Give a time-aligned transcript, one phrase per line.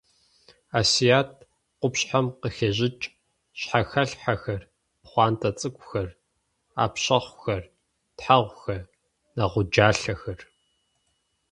[0.79, 1.29] Асият
[1.79, 3.05] къупщхьэм къыхещӏыкӏ:
[3.59, 4.61] щхьэхэлъхьэхэр,
[5.01, 6.09] пхъуантэ цӏыкӏухэр,
[6.75, 7.63] ӏэпщэхъухэр,
[8.17, 8.81] тхьэгъухэр,
[9.35, 10.39] нэгъуджалъэхэр.